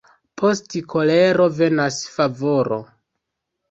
Post 0.41 0.73
kolero 0.95 1.47
venas 1.61 2.01
favoro. 2.19 2.85